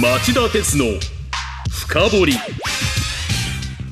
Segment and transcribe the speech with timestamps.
[0.00, 0.84] 町田鉄の
[1.68, 2.34] 深掘り。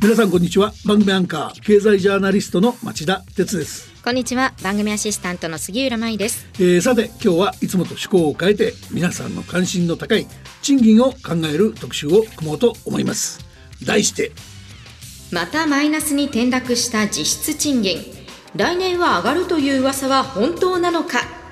[0.01, 0.73] 皆さんこんにちは。
[0.87, 4.53] 番組アンカー経済ジャーナリストの町田鉄です、こんにちは。
[4.62, 6.46] 番組アシスタントの杉浦舞です。
[6.61, 10.29] えー、さて今日はいつもと趣向を変えて皆さんの関心の高い
[10.62, 13.45] 賃金を考える特集を組もうと思います。
[13.84, 14.30] 題して。
[15.32, 17.98] またマイナスに転落した実質賃金。
[18.54, 21.46] 来年は上がるという噂は本当なのか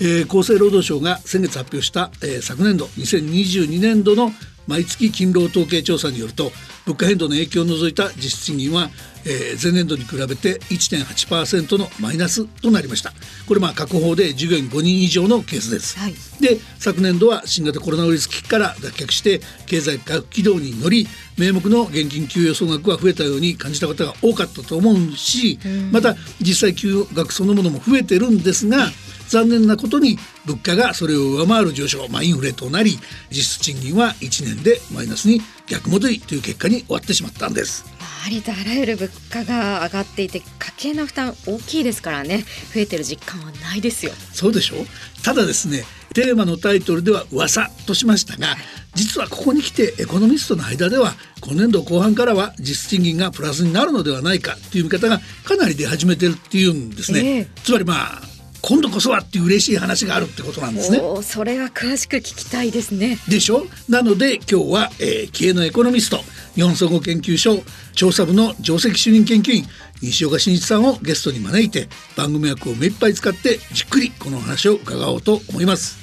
[0.00, 4.30] えー厚生労働省が先月発表した、えー昨年度2022年度の
[4.66, 6.50] 毎月勤労統計調査によると
[6.86, 8.88] 物価変動の影響を除いた実質賃金は、
[9.24, 13.12] えー前年度に比べて1.8%のマイナスとなりました。
[13.46, 16.14] これまあ確保で従業員5人以上のケースです、はい。
[16.40, 21.06] で昨年度は新型コロナウイルス危機から脱却して経済回復軌道に乗り
[21.38, 25.58] 名目の現金給与総額が増えたように感じた方が多かったと思うし、
[25.90, 28.88] また実際給与額そのものも増えてるんですが
[29.28, 32.98] 残念なことに物価がそれを上回る上昇、まあ、インフレとなり
[33.30, 37.93] 実質賃金は1年でマイナスに逆戻りという結果に終わってしまったんです。
[38.26, 42.44] ありとあらゆる物価が上がっていて家計の負担大きいですからね。
[42.74, 44.12] 増えてる実感はないですよ。
[44.32, 44.76] そうでしょ？
[45.22, 48.56] ただですねテーマのタイトルでは噂としましたが
[48.94, 57.48] 実はここに来てエコノミストの間では今年度後半からは実質賃金がプラスになるのではないかという見方がかなり出始めてるっていうんですね、ええ。
[57.64, 58.22] つまりまあ
[58.66, 60.98] 今度こそはっていう嬉しい話があるってことなんですね。
[61.22, 63.18] それは詳しく聞きたいですね。
[63.28, 63.66] でしょ？
[63.90, 66.18] なので今日は、えー、経営のエコノミスト
[66.54, 67.62] 日本総合研究所
[67.94, 69.66] 調査部の上席主任研究員
[70.00, 75.98] 西岡真一さんをゲストに招いて番組枠を目いっぱい使ってじっくりこの話を伺おうと思います。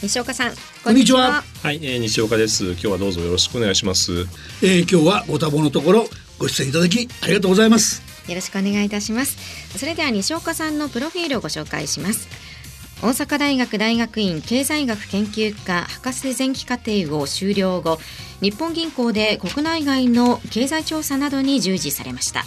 [0.00, 1.42] 西岡さんこんにちは。
[1.62, 2.64] はい、えー、西岡です。
[2.72, 4.12] 今日はどうぞよろしくお願いします。
[4.62, 9.36] えー今日はご多忙のところご出演いただきありがとうございますよろしくお願いいたします。
[9.76, 12.28] それでは西岡さんのプロフィールをご紹介します。
[13.00, 18.00] 大阪大学大学院経済学研究科博士前期課程を修了後
[18.40, 22.44] 日本銀行で国内外の経済調査などに従事されました。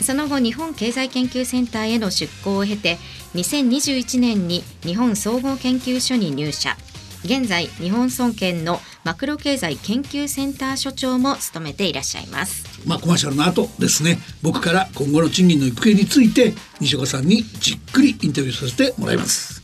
[0.00, 2.98] その後日本経済研究センターへの出向を経て
[3.34, 6.76] 2021年に日本総合研究所に入社。
[7.24, 12.64] 現在日本総研のマクロ経済研究センター所長も務めていらっしゃいます。
[12.86, 14.18] まあコマーシャルの後ですね。
[14.42, 19.62] 僕から今後の賃金の行方について西岡さんにじっくりインタビューさせてもらいます。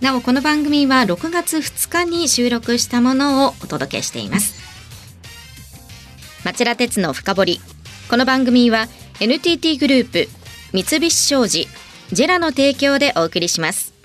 [0.00, 4.54] なおこの番組は6月2日に収録したものをお届けしています。
[6.44, 7.60] 町田鉄の深掘り。
[8.08, 8.88] この番組は
[9.20, 10.28] NTT グループ
[10.72, 11.68] 三菱商事
[12.10, 13.97] ジェラの提供でお送りします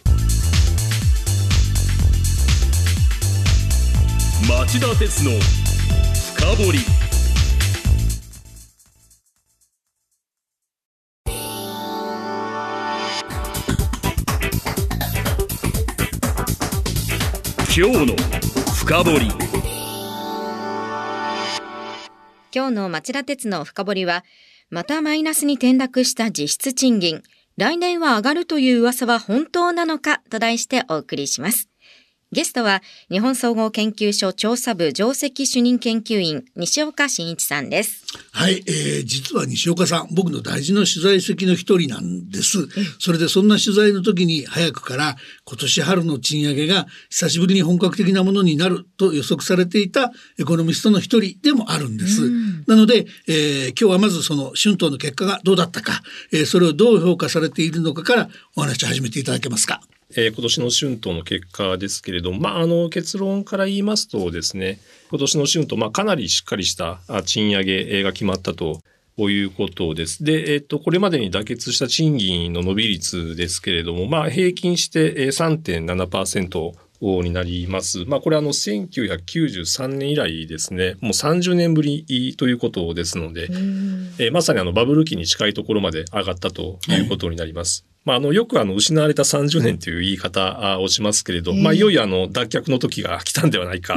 [4.50, 5.31] 町田鉄の
[6.36, 6.80] 深掘り。
[17.76, 18.16] 今日の
[18.76, 19.28] 深掘り。
[22.54, 24.25] 今日の町田鉄の深掘は
[24.70, 27.24] またマイナスに転落した実質賃金。
[27.56, 31.70] 来年は上がるという噂は本当なのかと題してお送りします。
[32.33, 38.03] ゲストは日本総合研究所調査部上席主任研究員西岡真一さんです。
[38.31, 42.67] はい、えー実は西岡さん僕の大事な取材先の一人なんです。
[42.99, 52.31] それでそんな取材の時に早くから今年春の賃上げが久しぶりに本格的なものになると予測されていたエコノミストの一人でもあるんです。
[52.65, 56.01] なので、えー今日はまずその春闘の結果がどうだったか、
[56.31, 59.81] えーそれをどう評価されているのかからお話を始めていただけますか
[60.16, 64.79] えー今年の春闘の結果ですけれども、まあ、あの結論から言いますとですね、
[65.09, 68.81] 今年の春闘、まあ、かなりしっかりしたあ賃上げえーが決まったと。
[69.16, 70.24] いうことです。
[70.24, 76.74] で、えっ、と、これまでに妥結した賃金の伸び率ですけれども、まあ、平均してえー3.7%
[77.22, 78.06] になります。
[78.06, 83.50] まあ、これあの、1993年以来ですね、もう30年ぶりということですので、
[84.18, 87.85] えーまさにあのバブル期に近いところまで上がったということになります。
[88.06, 93.95] まあ、あの、よくあの、失われた30年という言い方あをしますけれど、まあ、いよいよあの、脱却の時が来たんではないか、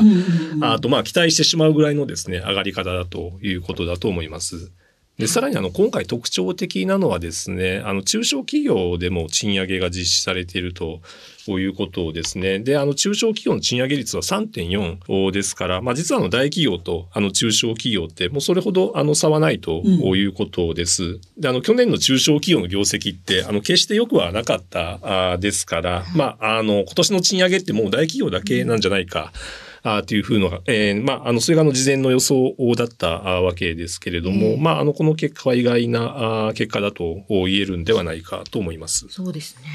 [0.61, 4.71] あと、まあ、期待してしまうぐらいのですね、上がり方だということだと思います。
[5.19, 11.01] で、さらにあの、今回特徴的なのはですね、あの、中小企業でも賃上げが実施されていると
[11.49, 12.59] いうことですね。
[12.59, 21.19] で、あの、中小企業の賃上げ率は3.4ですから、まあ、実はあの、大企業とあの、中小企業って、もうそれほどあの、差はないということです。
[21.39, 29.33] で、あの、去年の中小企業の業績って、あの、決して良くはなかったですから、まあ、あの、今年の賃上げってもう大企業だけなんじゃないか。
[29.89, 39.07] あというふうのが、えー、まあ、あの、それがあの事前の予想だったわけですけれども、まあ、あの、この結果は意外な結果だと言えるんではないかと思います。
[39.11, 39.69] そうですね。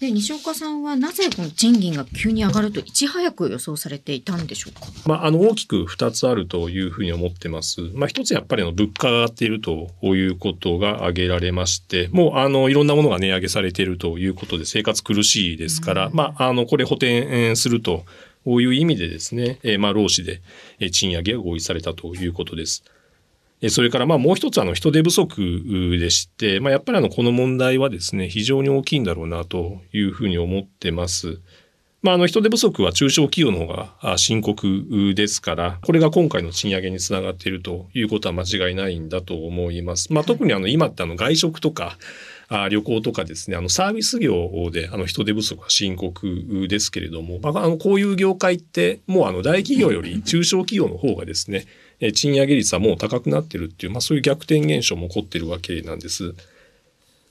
[0.00, 4.86] で、西岡さんはなぜこの賃金が急に上がるといち早く予想されていたんでしょうか？
[5.06, 7.80] まあ、あの、大きく二つあるというふうに思ってます。
[7.94, 18.04] まあ、一つやっぱりあの、物価が上がっているということが挙げられまして、もう、あの、いろんなものが値上げされているということで生活苦しいですから、うん、まあ、あの、これ補填すると、
[18.44, 20.40] こういう意味でですね、えー、まあ、労使で
[20.90, 22.84] 賃上げが合意されたということです。
[23.70, 31.40] それからまあもう一つあの人手不足でして、まあ、やっぱりあのこの問題はですね、非常に大きいんだろうなというふうに思ってます。
[32.02, 40.12] まあ、あの人手不足は中小企業の方が深刻ですから、これが今回の賃上げにつながっているということは間違いないんだと思います。
[40.12, 41.96] まあ、特にあの今ってあの外食とか、
[42.48, 51.66] あ旅行とかですね、あのサービス業であの人手不足は深刻ですけれども、まあ、あのこういう業界ってもうあの大企業より中小企業の方がですね、
[52.12, 56.34] 賃上げ率はもう高くなってるっていう、まあ、そういう逆転現象も起こってるわけなんです。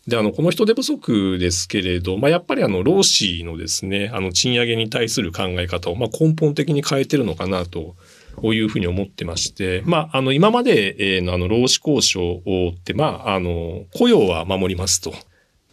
[0.08, 7.96] で、あの、この人手不足ですけれど、まあ、やっぱりあの、労使のですね、あの、賃上げに対する考え方を、まあ、根本的に変えてるのかなと。
[8.42, 12.42] いうふうに思ってまして、まあ、あの、今までのあの、労使交渉
[12.76, 15.14] って、まあ、あの、雇用は守りますと。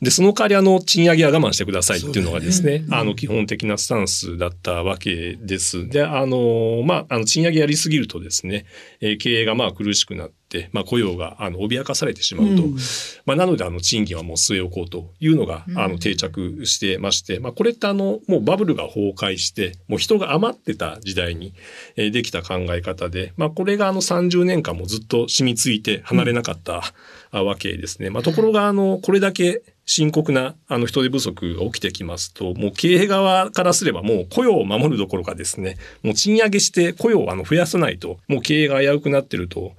[0.02, 5.88] で、その代わりあの、賃上げは我慢してくださいっていうのがですね、ねうん、あの、基本的なスタンスだったわけです。
[5.88, 8.64] で、あの、まあ、あの、賃上げやりすぎるとですね、
[9.00, 10.39] えー、経営がまあ苦しくなって、
[10.72, 12.76] まあ、雇用があの脅かされてしまうと、うん、
[13.24, 21.54] まあ、なのであの賃金はもう据え置こうというのが、あの定着してまして、まあ、これってあのもうバブルが崩壊してもう人が余ってた時代に、
[21.96, 26.92] えー、できた考え方で、まあ、これがあの30年間もずっと染みついて離れなかった、
[27.32, 28.10] わけですね。
[28.10, 39.74] まあ、ところがあのこれだけ深刻なあの人手不足が起きてきますと、もう経営側からすればもう雇用を守るどころかですね、もう賃上げして雇用をあの増やさないと、もう経営が危うくなってると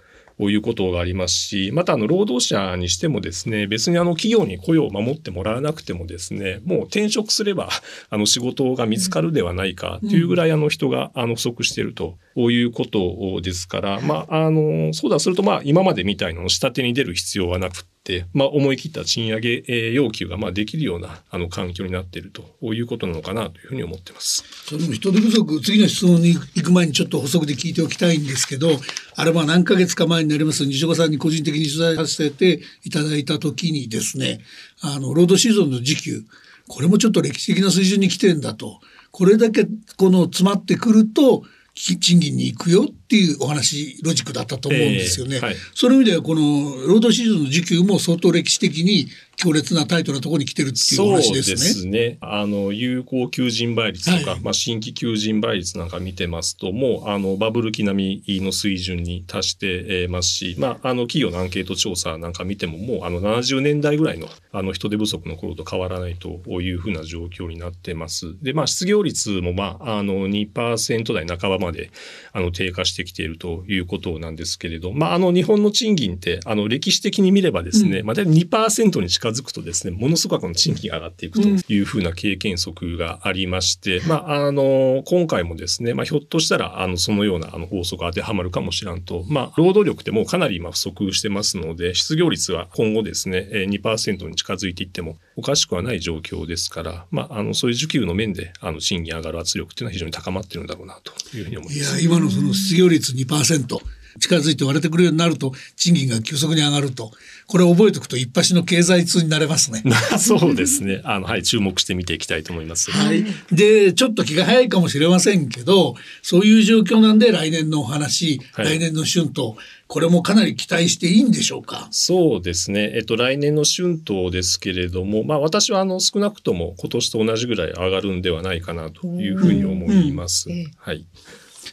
[0.50, 7.70] いうことがありますし、またあの労働者にしてもですね、別にあの企業に雇用を守ってもらわなくてもですね、もう転職すれば
[8.10, 17.92] あの仕事が見つかるではないかというぐらいあの人があの不足しているということですから、まあ、あの、そうだするとまあ今までみたいなの下手に出る必要はなくて、
[18.34, 24.44] まあ、思い切った賃上げ要求がまあできるようなあの環境になっているということなのかなというふうに思ってます。
[24.66, 28.70] その人手不足、次の質問に行く前にちょっと補足で聞いておきたいんですけど、
[29.16, 34.40] あれは何ヶ月か前になります西岡さんに個人的に取材させていただいた時にですね、
[34.82, 36.24] あの、労働シーズンの時給、
[36.68, 38.80] これもちょっと歴史的な水準に来てんだと。
[39.12, 39.68] これだけ
[39.98, 41.44] この詰まってくると、
[41.74, 45.36] 賃金に行くよっていうお話ロジックだったと思うんですよね。
[45.36, 49.08] えーはい、その意味ではこの労働シーズンの時給も相当歴史的に
[49.42, 51.58] 強烈なタイトなところに来てるっていう話ですね。
[51.58, 52.18] そうですね。
[52.22, 68.36] あの、有効求人倍率とか、はい、まあ、新規求人倍率なんか見てますと、もう、あの、バブル期並みの水準に達してますし、まあ、あの、企業のアンケート調査なんか見ても、もう、あの、70年代ぐらいの、あの、人手不足の頃と変わらないというふうな状況になってます。
[68.44, 71.90] で、まあ、失業率も、まあ、あの、2%台半ばまで、
[72.32, 102.02] あの、低下してきているということなんですけれど、まあ、あの、日本の賃金って、あの、歴史的に見ればですね、うん、まあ、2%に近づくとですね、ものすごくこの賃金が上がっていくというふうな経験則がありまして、うん、まあ、あの、今回もですね、まあ、ひょっとしたら、あの、そのようなあの法則が当てはまるかもしらんと、まあ、労働力ってもうかなり今不足してますので、失業率は今後ですね、2%に近づいていってもおかしくはない状況ですから、まあ、あの、そういう需給の面で、あの、賃金上がる圧力っていうのは非常に高まっているんだろうなというふうに思います。
[102.02, 103.80] いや、今のその失業率2%、
[104.20, 107.12] 近づいて割れてくるようになると賃金が急速に上がると
[107.48, 109.84] これ覚えておくと一発の経済通になれますね。
[110.20, 111.02] そうですね。
[111.06, 112.92] あのはい注目して見ていきたいと思います。
[112.92, 113.26] はい。
[113.52, 119.56] でちょっと気が早いかもしれませんけどそういう状況なんで来年のお話、はい、来年の春闘
[119.88, 121.88] これもかなり期待していいんでしょうか？
[121.92, 122.92] そうですね。
[122.96, 130.50] えっと来年の春闘ですけれども、まあ私はあの少なくとも今年と同じぐらい上がるんではないかなというふうに思います。
[130.78, 131.06] はい。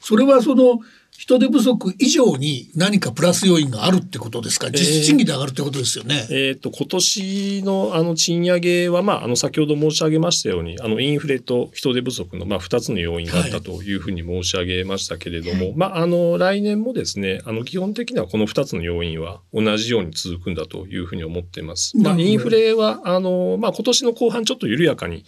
[0.01, 0.81] それはその
[1.19, 6.29] 人手不足以上に何かプラス要因があるってことですか、実質賃金で上がるってことですよね。
[6.31, 21.99] えー、と今年のあの賃上げは、まあ、あの先ほど申し上げましたようにあのインフレと人手不足の、まあ、2つの要因があったというふうに申し上げましたけれども、はい、まあ、あの来年もですねあの基本的にはこの2つの要因は同じように続くんだというふうに思っています。
[21.99, 25.25] まあ、インフレはあの、まあ、今年の後半ちょっと緩やかに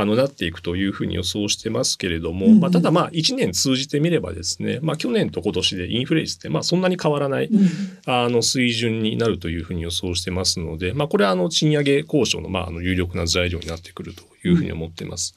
[0.00, 7.68] あのなっていくというふうに予想してますけれども、うんうん、まあ、ただまあ1年通じてみればですね、まあ、去年と今年でインフレ率ってまあそんなに変わらない、うん、
[8.06, 15.34] あの水準になるというふうに予想してますので、まあ、これはあの賃上げ交渉のまああの有力な材料になってくるというふうに思っています。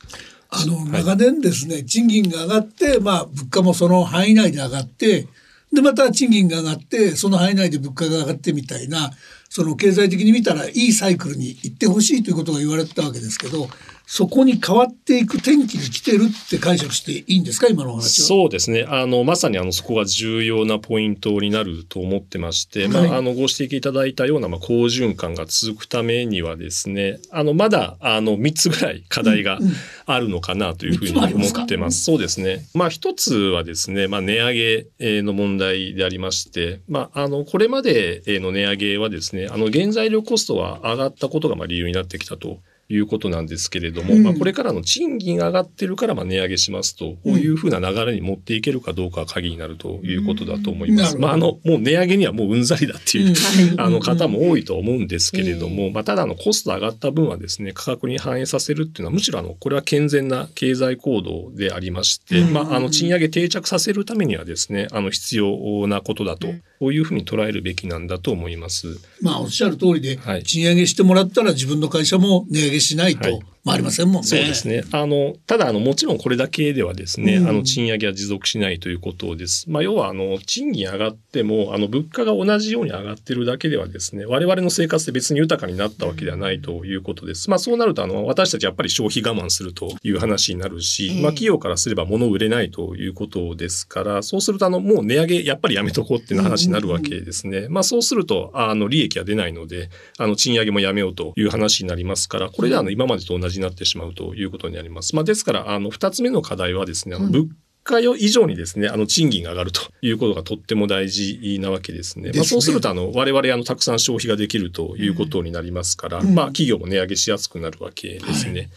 [0.54, 5.28] あの、長年ですね、賃金が上がって、まあ、物価もその範囲内で上がって、
[5.74, 9.12] で、また賃金が上がって、その範囲内で物価が上がってみたいな、
[9.50, 13.70] その経済的に見たらいいサイクルに行ってほしいということが言われてたわけですけど、
[14.14, 18.28] そこに変わっていく転機に来てるって解釈していいんですか、今のお話は。
[18.28, 18.86] そうですね。
[18.90, 29.60] あの、まさにあの、そこが重要なポイントになると思ってまして、はいまあ、あの、ご指摘いただいたような、まあ、好循環が続くためにはですね、あの、まだ、あの、3つぐらい課題が
[30.06, 31.60] あるのかなというふうに三つもありますか？
[31.60, 32.04] 思ってます。
[32.04, 32.66] そうですね。
[32.74, 42.60] まあ、一つはですね、まあ、値上げえーの問題でありまして、まあ、あの、これまでえーの値上げはですね、あの、原材料コストは上がったことが、まあ、理由になってきたと。
[42.92, 44.24] いうことなんですけれども、うん。
[44.24, 51.16] まあこれからの賃金が上がってるからまあ値上げしますと、こういうふうな流れに持っていけるかどうかが鍵になるということだと思います。
[51.16, 53.34] うんまああの、もう値上げにはもううんざりだっていう、
[53.74, 53.82] うん。
[53.82, 62.54] あの方も多いと思うんですけれども、まあただあのコスト上がった分はですね、価格に反映させるっていうのはむしろあの、これは健全な経済行動でありまして、うん。
[62.54, 66.48] まああの賃上げ定着させるためにはですね、あの必要なことだと、
[66.82, 69.00] こういうふうに捉えるべきなんだと思います。
[69.22, 74.28] まあ、おっしゃる通りで、はい賃上げしてもらったら自分の会社も値上げしないはいと、まあ、ありませんもんね。
[74.28, 74.84] そうですね。
[74.92, 79.70] あの、ただ、あの、もちろんこれだけではですね、うんあの、賃上げは持続しないということです。
[79.70, 87.52] まあ、要は、あの、賃金上がっても、あの、物価が同じように上がってるだけではですね、我々の生活って別に豊かになったわけではないということです。
[87.52, 97.68] まあ、そうなると、あの、私たちやっぱり消費我慢するという話になるし、ええまあ、企業からすれば物を売れないということですから、そうすると、あの、もう値上げ、やっぱりやめとこうっていう話になるわけですね。
[97.70, 105.16] まあ、そうすると、あの、利益が出ないので、あの、賃上げもやめようという話になりますから、これであの、今までと同じになってしまうということになります。
[105.16, 107.48] まあ、ですから、あの、二つ目の課題はですね、あの、物
[107.84, 112.26] 価よ以上にですね、あの、賃金が上がるということがとっても大事なわけですね。
[112.26, 118.70] ですねまあ、そうすると、あの、我々、あの、たくさん消費ができるということになりますから、うんまあ、企業も値上げしやすくなるわけですね。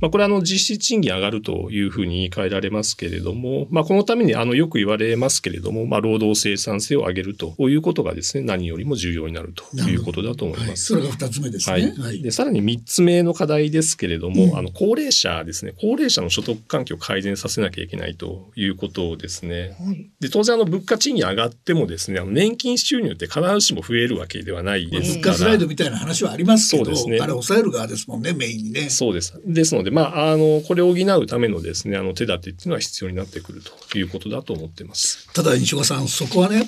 [0.00, 10.86] まあ、これはあの実質賃金上がるというふうに言い換えられますけれども、まあ、このためにあのよく言われますけれども、まあ、労働生産性を上げるということがですね、何よりも重要になるということだと思いはい、ます。
[10.86, 11.94] それが二つ目ですはね。
[12.12, 12.22] い。
[12.22, 15.72] で、さらに三つ目の課題ですけれども、うんあの、高齢者ですね。
[15.80, 19.76] 高齢者の所得環境を改善させなきゃいけないということですね。
[20.20, 25.32] で、当然あの、物価賃金上がってもですね、あの年金収入って必ずしも増えるわけではないですから。
[25.32, 28.90] 物価スライドみたいな話はありますけど、そうですねあれ抑える側ですもんね、メインにね。
[28.90, 29.40] そうです。
[29.46, 35.32] ですので、まあ、あの、これを補うためのですね、あの、手立てっていうのは必要になってくるということだと思ってます。
[35.32, 36.66] ただ西岡さんそこはね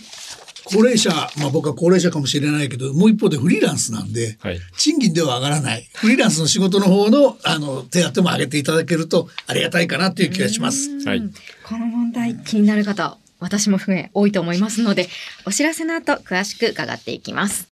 [0.66, 4.60] 高齢者まあ僕は高齢者かもしれないけどもう一方でフリーランスなんで、はい。
[4.76, 10.90] 賃金では上がらないフリーランスの仕事の方のあの手当も上げていただけるとありがたいかなという気がします。
[11.06, 11.22] はい。
[11.64, 15.08] この問題気になる方私も含め多いと思いますので
[15.46, 17.73] お知らせの後詳しく伺っていきます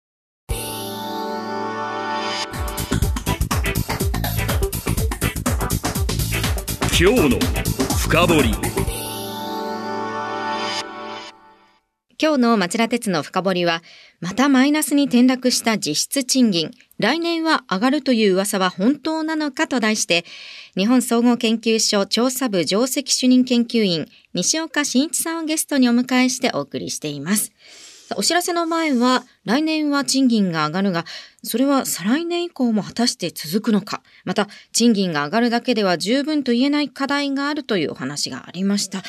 [6.99, 7.39] 今日の
[7.99, 8.51] 深掘り。
[12.19, 13.83] 今日の町田鉄の深掘りは
[14.19, 16.71] またマイナスに転落した実質賃金。
[16.97, 20.25] 来年は上がるという噂は本当なのかと題して
[20.75, 27.51] 日本総合研究所調査部上席主任研究員西岡真一さんをゲストにお迎えしてお送りしています。
[28.15, 31.05] お知らせの前は来年は賃金が上がるが
[31.43, 34.01] それは再来年以降も果たして続くのか。
[34.25, 39.03] また賃金が上がるだけでは十分と言えない課題があるというお話がありました。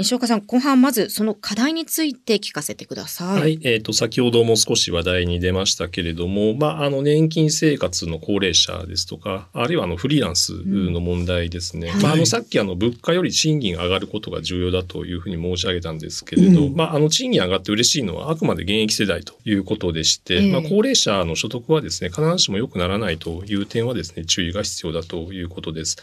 [0.00, 3.58] 西岡さん後半まずその課題について聞かせてください、はい。
[3.64, 11.90] えっ、と、先ほども少し話題に出ましたけれども、まあ、あの、年金生活の高齢者ですとか、あるいはあの、フリーランスの問題ですね。
[11.90, 25.96] はいまあ、あの、さっきあの、物価より賃金が上がることが重要だというふうに申し上げたんですけれど、うんまあ、あの、賃金上がって嬉しいのはあくまで現役世代ということでして、ええまあ、高齢者の所得はですね、必ずしも良くならないという点はですね、注意が必要だということです。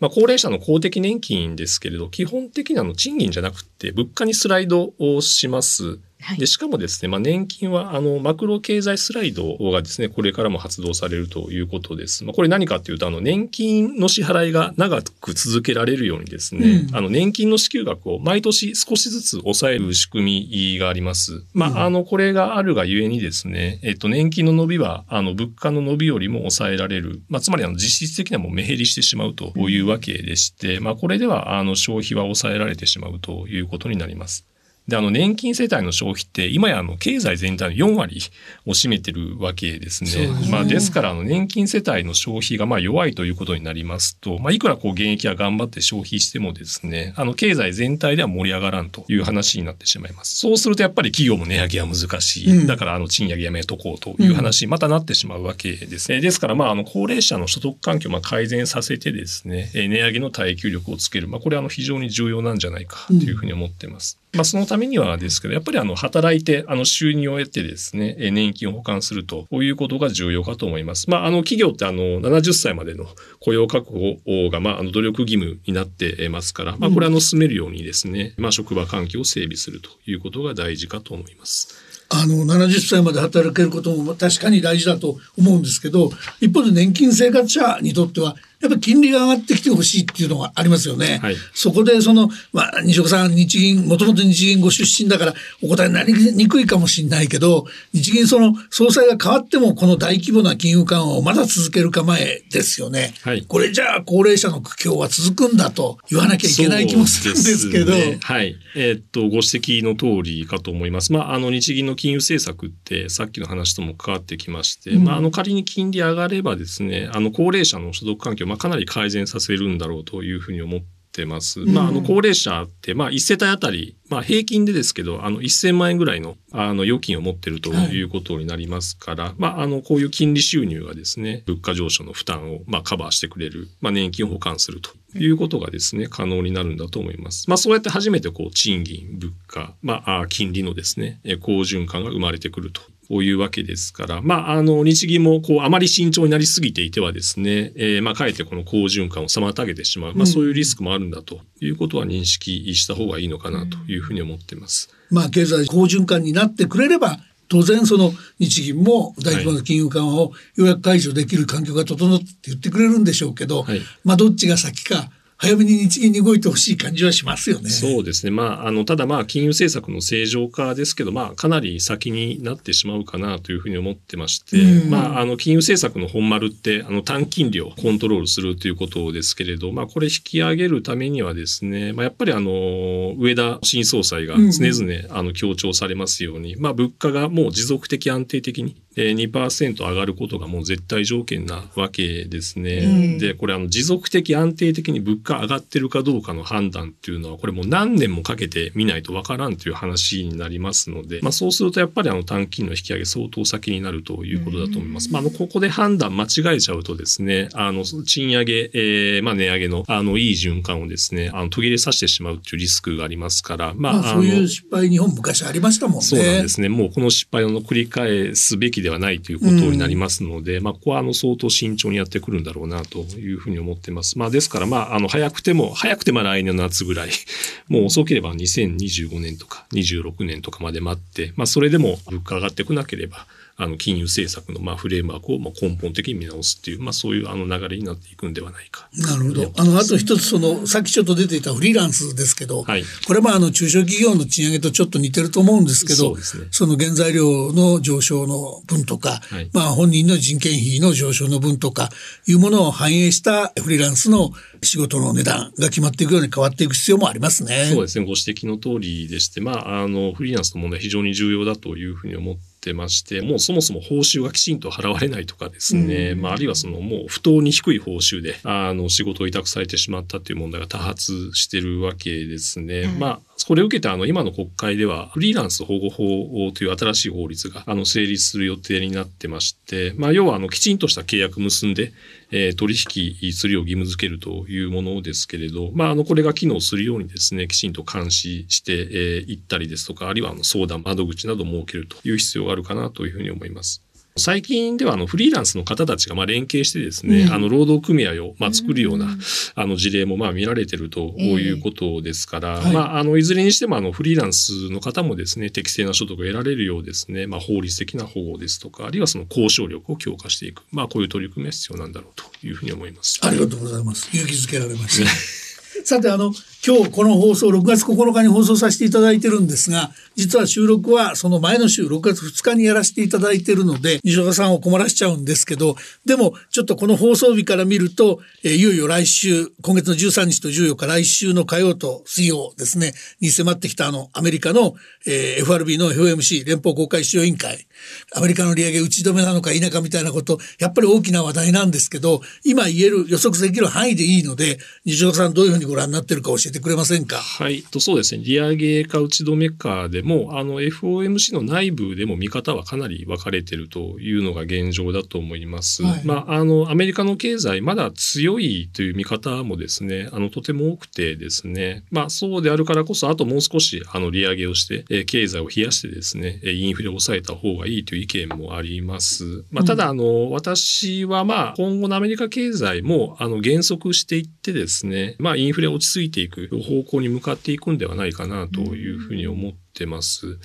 [0.00, 6.00] まあ、高齢者の公的年金ですけれど、基本的なの賃金じゃなくて物価にスライドをします。
[6.20, 12.24] はいで、しかもですね、まあ、年金は、あの、マクロ経済スライドがですね、これからも発動されるということです。
[12.24, 21.44] まあ、これ何かっていうと、あの、年金の支払いが長く続けられるようにですね、うんあの、年金の支給額を毎年少しずつ抑える仕組みがあります。
[21.54, 27.22] まあ、あの、これがあるがゆえにですね、えっと、年金の伸びは、あの、物価の伸びよりも抑えられる。
[27.28, 34.44] まあ、つまり、あの、実質的にはもう目減りしてしまうというわけでして、まあ、これでは、あの、消費は抑えられてしまうということになります。
[34.88, 38.20] で、あの、年金世帯の消費って、今やあの、経済全体の4割
[38.64, 40.10] を占めてるわけですね。
[40.10, 50.36] ですねまあ、ですから、あの、年金世帯の消費がまあ弱いということになりますと、まあ、いくらこう、現役が頑張って消費してもですね、あの、経済全体では盛り上がらんという話になってしまいます。
[50.36, 52.66] そうすると、やっぱり企業も値上げは難しい。
[52.66, 56.22] だから、あの、賃上げやめとこうという話にまたなってしまうわけですね。
[56.22, 61.28] ですから、まあ、あの、高齢者の所得環境をまあ改善させてですね、値上げの耐久力をつける。
[61.28, 64.18] まあ、これはあの、非常に重要なんじゃないかというふうに思っています。
[64.34, 71.08] まあ、そのためにはですけど、やっぱりあの、働いて、あの、収入を得てですね、年金を保管するということが重要かと思います。
[71.08, 73.06] まあ、あの、企業ってあの、70歳までの
[73.40, 81.88] 雇用確保が、まあ、あの、努力義務になってますから、まあ、これあの、進めるようにですね、まあ、職場環境を整備するということが大事かと思います。
[82.10, 91.18] あの、70歳まで働けることも確かに大事だと思うんですけど、一方で年金生活者にとっては、やっぱり金利が上がってきてほしいっていうのがありますよね。
[91.22, 103.14] はい、そこでその、まあ、西岡さん、日銀、もともと日銀ご出身だからお答えになりにくいかもしれないけど、日銀その総裁が変わってもこの大規模な金融緩和をまだ続ける構えですよね。
[103.22, 107.92] はい、これじゃあ高齢者の苦境は続くんだと言わなきゃいけない気もするんですけど。
[107.92, 108.56] ね、はい。
[108.74, 111.12] えー、っと、ご指摘の通りかと思います。
[111.12, 120.80] まあ、あの日銀の金融政策ってさっきの話とも関わってきまして、うん、まあ、あの仮に金利上がればですね、あの高齢者の所得環境、まあ、かなり改善させるんだろうというふうに思っ
[121.12, 121.60] てます。
[121.60, 137.48] まあ、あの、高齢者って、まあ、1世帯あたり、まあ、平均でですけど、あの、1000万円ぐらいの、あの、預金を持ってるということになりますから、はい、まあ、あの、こういう金利収入がですね、物価上昇の負担を、まあ、カバーしてくれる、まあ、年金を保管するということがですね、可能になるんだと思います。
[137.48, 154.90] まあ、そうやって初めて、こう、賃金、物価、まあ、金利のですね、好循環が生まれてくるとこういうわけですから、まあ、あの、日銀も、こう、あまり慎重になりすぎていてはですね、えー、まあ、かえってこの好循環を妨げてしまう、まあ、そういうリスクもあるんだということは認識した方がいいのかなというふうに思っています。
[155.10, 165.10] まあ、経済好循環になってくれれば、当然その日銀も大規模な金融緩和をようやく解除できる環境が整って言ってくれるんでしょうけど、はい、まあどっちが先か
[165.40, 167.70] 早めに日銀に動いてほしい感じはしますよね。
[167.70, 168.32] そうですね。
[168.32, 174.56] まあ、あの、ただまあ、金融政策の正常化ですけど、まあ、かなり先になってしまうかなというふうに思ってまして、
[174.90, 192.78] まあ、あの、金融政策の本丸って、あの、短金利をコントロールするということですけれど、まあ、これ引き上げるためにはですね、まあ、やっぱりあの、上田新総裁が常々、あの、強調されますように、まあ、物価がもう持続的安定的に2%上がることがもう絶対条件なわけですね。
[192.78, 205.08] うん、で、これあの持続的安定的に物価上がってるかどうかの判断っていうのは、これもう何年もかけて見ないとわからんという話になりますので、まあそうするとやっぱりあの短期の引き上げ相当先になるということだと思います。
[205.08, 216.02] うん、まああの、ここで判断間違えちゃうとですね、あの、賃上げ、えー、まあ値上げのあの、いい循環をですね、あの、途切れさせてしまうっていうリスクがありますから、まあ、まあ、そういう失敗日本昔ありましたもんね。
[216.02, 216.68] そうなんですね。
[216.68, 224.18] もうこの失敗を繰り返すべきではないということになりますので、うん、まあ、ここはあの相当慎重にやってくるんだろうなというふうに思ってます。
[224.18, 227.10] まあ、ですから、まあ、あの、早くても、早くても来年の夏ぐらい、
[227.68, 233.26] もう遅ければ2025年とか26年とかまで待って、まあ、それでも物価上がってこなければ、
[233.60, 238.88] あの金融政策のまあフレームワークをまあ根本的に見直すっていう、まあ、そういうあの流れになっていくんではないか。
[238.92, 239.52] なるほど。
[239.56, 246.16] あのあと一つそのさっきちょっと出ていたフリーランスですけど、はい、これもあの中小企業の賃上げとちょっと似てると思うんですけど、
[246.52, 251.88] そ、ね,、の原材料の上昇の分とか、はい、まあ本人の人件費の上昇の分とか
[252.26, 254.30] いうものを反映したフリーランスの
[254.62, 257.70] 仕事の値段が決まっていくように変わっていく必要もありますね。
[257.72, 258.04] そうですね。
[258.04, 262.40] ご指摘の通りでして、まあ、あの、フリーランスの問題非常に重要だというふうに思って
[262.72, 272.80] まして、もうそもそも報酬がきちんと払われないとかですね、うん、まあ、あるいはそのもう不当に低い報酬で、あの、仕事を委託されてしまったという問題が多発してるわけですね。
[272.82, 281.92] うん、まあ、これを受けてあの、今の国会では、フリーランス保護法という新しい法律が、あの、成立する予定になってまして、まあ、要はあの、きちんとした契約結んで、
[282.30, 293.82] えー、取引するよう義務付けるというものですけれど、まあ、あの、これが機能するようにですね、きちんと監視してい、えー、ったりですとか、あるいはあの相談窓口などを設けるという必要があるかなというふうに思います。
[294.18, 299.16] 最近ではあのフリーランスの方たちがまあ連携してですね、うん、あの労働組合をまあ作るような、
[299.54, 313.20] あの事例もまあ見られてるということですから、えー、まああのいずれにしてもあのフリーランスの方もですね、適正な所得を得られるようですね、まあ法律的な保護ですとか、あるいはその交渉力を強化していく、まあこういう取り組みが必要なんだろうというふうに思います。
[313.22, 314.08] ありがとうございます。
[314.12, 315.10] 勇気づけられました。
[315.84, 316.34] さて、あの、
[316.66, 334.74] 今日この放送6月9日に放送させていただいてるんですが実は収録はその前の週6月2日にやらせていただいてるので西岡さんを困らしちゃうんですけどでもちょっとこの放送日から見ると、えー、いよいよ来週今月の13日と14日来週の火曜と水曜ですねに迫ってきたあのアメリカの、
[335.06, 337.68] えー、FRB の FOMC 連邦公開市場委員会。
[338.14, 347.16] アメリカの利上げ打ち止めなのか否かみたいなことやっぱり大きな話題なんですけど今言える予測できる範囲でいいので西岡さんどういうふうにご覧になってるか教えてくれませんか？
[347.16, 347.62] はい。
[347.62, 348.22] とそうですね。
[348.24, 355.82] 利上げか打ち止めかでもあの FOMC の内部でも見方はかなり分かれてるというのが現状だと思います。
[355.82, 361.84] はい、まああのアメリカの経済まだ強いという見方もですねあのとても多くてですね。
[361.90, 369.44] まあそうであるからこそあともう少しあの利上げをして、え経済を冷やしてですねインフレを抑えた方がいいという意見もあります。
[369.50, 380.38] まあ、ただあの、私はまあ今後のアメリカ経済もあの減速していってですねまあインフレ落ち着いていく方向に向かっていくんではないかなというふうに思ってます。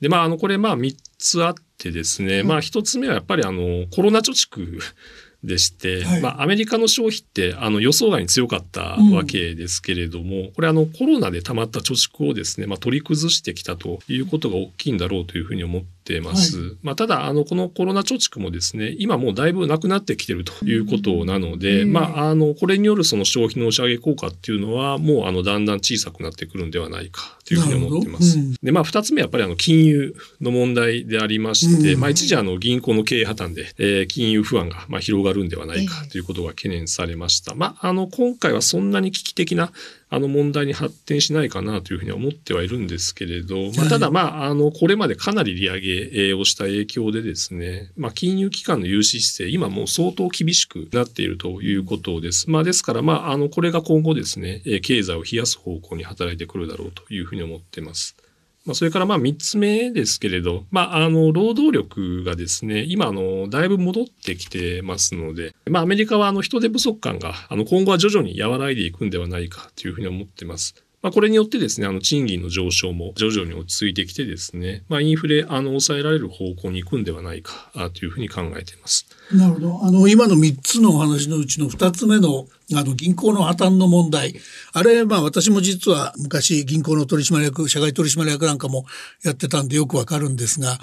[0.00, 4.80] で、まあ、あの、これ、まあ、3つあってですね、まあ、1つ目はやっぱり、あの、コロナ貯蓄
[5.44, 16.58] でして、はい、まあ、アメリカの消費ってあの予想外に強かったわけですけれども、うん、これあのコロナで溜まった貯蓄をですね、まあ、取り崩してきたということが大きいんだろうというふうに思ってます。
[16.58, 28.38] はい、まあ、ただあのこのコロナ貯蓄もですね今もうだいぶなくなってきてるということなので、うん、まあ、あのこれによるその消費の押し上げ効果っていうのはもうあのだんだん小さくなってくるんではないかというふうに思ってます。
[28.38, 37.54] うん、でまあ2つ目やっぱりあの金融の問題でありまして、まあ、一時あの銀行の経営破綻で、えー、金融不安がまあ広がるんではないかということが懸念されました。
[37.54, 39.72] まあ、あの、今回はそんなに危機的な、
[40.10, 52.50] あの問題に発展しないかなというふうに思ってはいるんですけれど、まあ、ただ、まあ、あの、これまでかなり利上げをした影響でですね、まあ、金融機関の融資姿勢、今もう相当厳しくなっているということです。
[52.50, 58.16] まあ、ですから、まあ、あの、これが今後ですね、経済を冷やす方向に働いてくるだろうというふうに思っています。
[58.68, 70.74] まあ、それからまあ3つ目ですけれど、まあ、あの、労働力がですね、今、あの、だいぶ戻ってきてますので、まあ、アメリカはあの人手不足感が、あの、今後は徐々に和らいでいくんではないかというふうに思ってます。
[71.00, 79.06] まあ、これによってですね、あの、賃金の上昇も徐々に落ち着いてきてですね、まあ、インフレ、あの、抑えられる方向に行くんではないか、というふうに考えています。
[79.32, 79.80] なるほど。
[79.82, 84.34] あの、今の3つのお話のうちの2つ目の、あの、銀行の破綻の問題。
[84.72, 88.86] あれ、まあ、私も実は昔、銀行の取締役、社外取締役なんかも
[89.22, 90.78] やってたんでよくわかるんですが、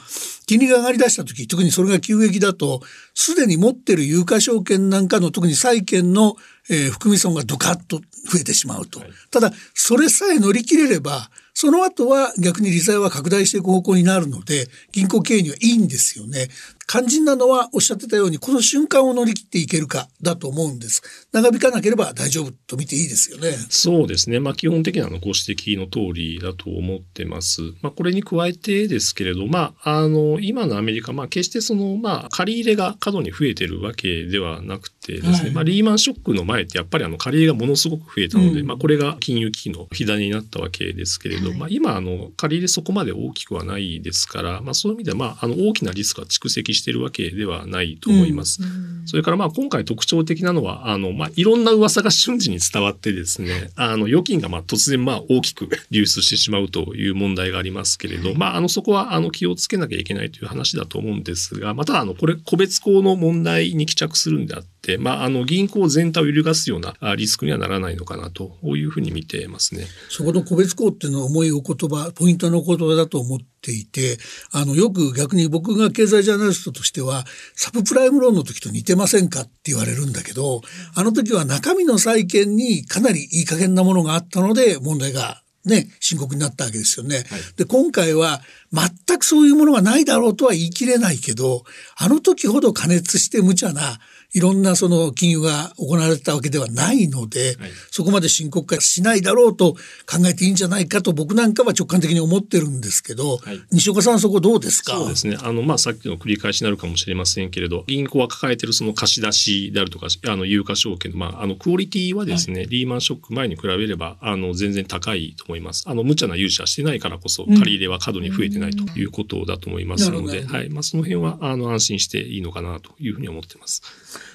[0.45, 2.81] 金利が上がり出した時、特にそれが急激だと、
[3.15, 6.35] すでに持ってる有価証券なんかの、特に債券の、
[6.69, 8.99] えー、含み損がドカッと増えてしまうと。
[8.99, 16.49] はい、ただ、それさえ乗り切れれば、その後は逆に利ザは拡大していく方向になるので、銀行経営にはいいんですよね。
[16.87, 21.01] 肝心なのはおっしゃってたように、この瞬間を乗り切っていけるかだと思うんです。
[21.31, 23.51] 長引かなければ大丈夫と見ていいですよね。
[23.69, 24.39] そうですね。
[24.39, 27.61] まあ基本的なのご指摘の通りだと思ってます。
[27.81, 48.61] まあこれに加えてですけれど、まああの、今のアメリカ、まあ決してその、まあ借り入れが過度に増えてるわけではなくてですね、はい、まあリーマンショックの前ってやっぱりあの借り入れがものすごく増えたので、うん、まあこれが金融危機の火種になったわけですけれど、はい、まあ今あの借り入れそこまで大きくはないですから、まあそういう意味ではまああの大きなリスクが蓄積しているわけでははないと思います。
[48.61, 69.87] うん、それからまあ今回特徴的なのは、あの、まあいろんな噂が瞬時に伝わってですね、あの預金がまあ突然まあ大きく流出してしまうという問題がありますけれど、まああのそこはあの気をつけなきゃいけないという話だと思うんですが、まあただあのこれ個別校の問題に帰着するんであって、まああの銀行全体を揺るがすようなリスクにはならないのかなというふうに見てますね。
[70.09, 74.17] そこの個別校っていうのは重いお言葉、ポイントの言葉だと思っていて、
[74.51, 80.61] あのよく逆に僕が経済ジャーナリストとしては、サブプライムローンの時と似てませんかって言われるんだけど、
[80.95, 87.17] あの時は中身の債券にかなりいい加減なものがあったので問題がね、深刻になったわけですよね。
[87.17, 87.25] はい、
[87.57, 91.63] で、今回は全くそういうものがないだろうとは言い切れないけど、
[91.97, 93.99] あの時ほど加熱して無茶な
[94.35, 104.93] いろんなその金融が行われたわけではないので、はい、そこまで深刻化しないだろうと考えていいんじゃないかと僕なんかは直感的に思ってるんですけど、はい、西岡さんそこどうですか？
[104.97, 105.37] そうですね。
[105.41, 115.85] あの、まあ、さっきの繰り返しになるかもしれませんけれど、銀行は抱えているその貸し出しであるとか、あの、有価証券の、まあ、あの、クオリティはですね、はい、リーマンショック前に比べれば、あの、全然高いと思います。
[115.87, 120.69] あの、無茶な融資はしてないからこそ、借り入れは過度に増えてないということだと思いますので、うん、はい。
[120.69, 123.81] まあ、その辺は、あの、安心していいのかなというふうに思ってます。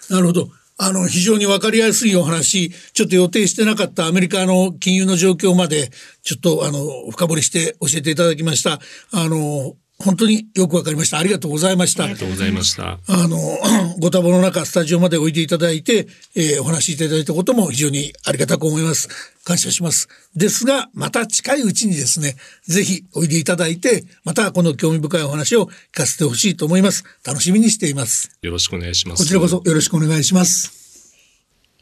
[0.08, 0.48] なるほど。
[0.82, 5.90] あの、非常にわかりやすいお話、ちょっと予定してなかったアメリカの金融の状況まで、
[6.22, 8.80] ちょっとあの、深掘りして教えていただきました。
[9.12, 11.18] あの、本当によくわかりました。
[11.18, 12.04] ありがとうございました。
[12.04, 12.98] ありがとうございました。
[13.06, 13.36] あの、
[14.00, 19.08] ご多忙の中、スタジオまでおいでいただいて、えーお話しいただいたことも非常にありがたく思います。
[19.44, 20.08] 感謝します。
[20.34, 22.36] ですが、また近いうちにですね、
[22.66, 27.04] ぜひおいでいただいて、またこの興味深いお話を聞かせてほしいと思います。
[27.26, 28.30] 楽しみにしています。
[28.40, 29.22] よろしくお願いします。
[29.22, 30.80] こちらこそよろしくお願いします。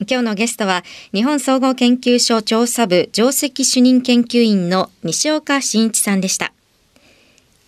[0.00, 6.52] 今日のゲストは日本総合研究所調査部上席主任研究員の西岡真一さんでした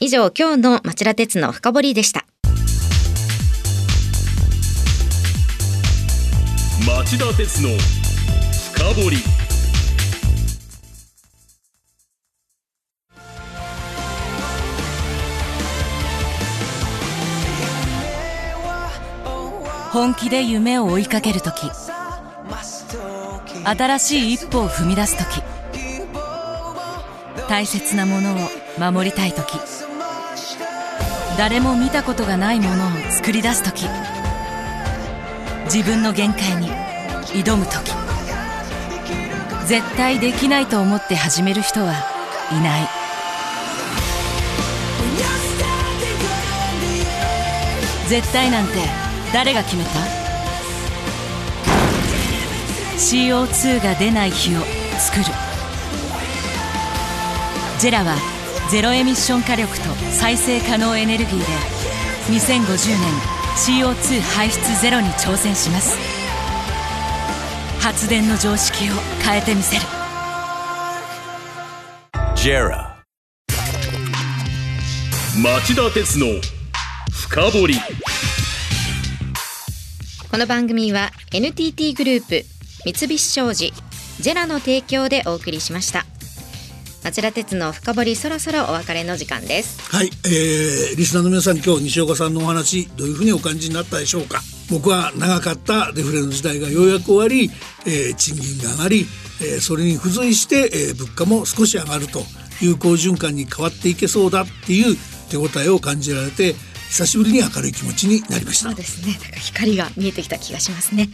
[0.03, 2.25] 以上今日の町田鉄の深掘りでした。
[6.87, 7.69] 町田鉄の
[8.73, 9.17] 深掘り。
[19.93, 21.69] 本気で夢を追いかけるとき
[23.65, 25.43] 新しい一歩を踏み出すとき
[27.49, 28.37] 大切なものを
[28.79, 29.59] 守りたいとき
[31.39, 33.87] 誰も見たことがないものを作り出すとき
[35.65, 36.69] 自分の限界に
[37.33, 37.93] 挑むとき
[39.67, 41.95] 絶対できないと思って始める人は
[42.51, 42.89] いない。
[48.09, 48.73] 絶対なんて
[49.33, 49.91] 誰が決めた
[52.97, 54.61] ？CO2 が出ない日を
[54.99, 55.25] 作る。
[57.79, 58.17] ジェラは
[58.71, 61.45] ゼロエミッション火力と再生可能エネルギーで
[62.29, 65.99] 2050年 CO2 排出ゼロに挑戦します。
[67.81, 68.93] 発電の常識を
[69.25, 69.83] 変えてみせる。
[72.37, 73.01] JERA
[75.43, 76.27] 町田鉄の
[77.11, 77.75] 深掘り。
[80.31, 82.45] この番組は NTT グループ
[82.85, 83.73] 三菱商事
[84.21, 86.07] ジェラの提供でお送りしました
[87.03, 89.81] 町田鉄の深掘りそろそろお別れの時間です。
[89.91, 94.41] はい、えー、リスナーの皆さん今日西岡さんのお話どういうふうにお感じになったでしょうか。
[94.71, 97.51] 僕は長かったデフレの時代がようやく終わり、
[97.87, 99.07] えー賃金が上がり、
[99.41, 102.21] えーそれに付随して、えー物価も少し上がると
[102.61, 104.97] いう好循環に変わっていけそうだっていう
[105.31, 106.55] 手応えを感じられて
[106.91, 108.67] 久しぶりに明るい気持ちになりました。
[108.67, 109.13] そうですね。
[109.15, 111.09] なんか光が見えてきた気がしますね。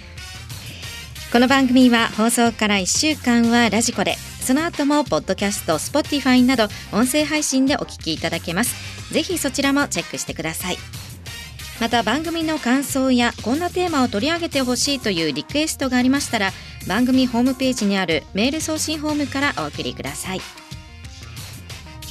[1.32, 9.12] この番組は放送から1週間はラジコでその後もポッドキャスト Spotify など音声配信でお聞きいただけます。
[9.12, 10.76] ぜひそちらもチェックしてください。
[11.80, 16.52] また番組の感想やこんなテーマを取り上げてほしいというリクエストがありましたら
[16.86, 20.40] 番組ホームページにあるメール送信フォームからお送りください。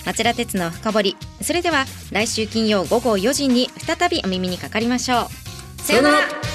[0.05, 1.17] 町田鉄の深掘り。
[1.41, 5.29] それでは来週金曜午後4時に再びお耳にかかりましょ
[5.79, 5.81] う。
[5.81, 6.54] さようなら。